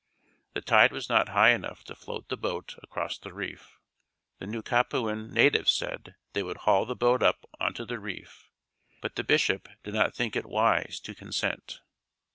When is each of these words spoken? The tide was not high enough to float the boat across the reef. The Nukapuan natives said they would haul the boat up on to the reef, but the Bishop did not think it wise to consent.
The 0.55 0.61
tide 0.61 0.91
was 0.91 1.09
not 1.09 1.29
high 1.29 1.51
enough 1.51 1.83
to 1.83 1.93
float 1.93 2.27
the 2.29 2.35
boat 2.35 2.73
across 2.81 3.19
the 3.19 3.31
reef. 3.35 3.77
The 4.39 4.47
Nukapuan 4.47 5.29
natives 5.31 5.71
said 5.71 6.15
they 6.33 6.41
would 6.41 6.57
haul 6.65 6.87
the 6.87 6.95
boat 6.95 7.21
up 7.21 7.45
on 7.59 7.75
to 7.75 7.85
the 7.85 7.99
reef, 7.99 8.49
but 8.99 9.15
the 9.15 9.23
Bishop 9.23 9.69
did 9.83 9.93
not 9.93 10.15
think 10.15 10.35
it 10.35 10.47
wise 10.47 10.99
to 11.01 11.13
consent. 11.13 11.81